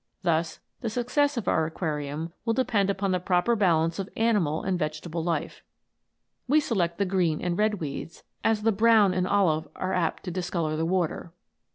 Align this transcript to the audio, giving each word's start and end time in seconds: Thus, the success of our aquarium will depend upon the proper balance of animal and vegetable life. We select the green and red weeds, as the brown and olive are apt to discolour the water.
Thus, 0.23 0.59
the 0.79 0.89
success 0.89 1.37
of 1.37 1.47
our 1.47 1.67
aquarium 1.67 2.33
will 2.43 2.55
depend 2.55 2.89
upon 2.89 3.11
the 3.11 3.19
proper 3.19 3.55
balance 3.55 3.99
of 3.99 4.09
animal 4.17 4.63
and 4.63 4.79
vegetable 4.79 5.23
life. 5.23 5.61
We 6.47 6.59
select 6.59 6.97
the 6.97 7.05
green 7.05 7.39
and 7.39 7.55
red 7.55 7.75
weeds, 7.75 8.23
as 8.43 8.63
the 8.63 8.71
brown 8.71 9.13
and 9.13 9.27
olive 9.27 9.67
are 9.75 9.93
apt 9.93 10.23
to 10.23 10.31
discolour 10.31 10.75
the 10.75 10.87
water. 10.87 11.33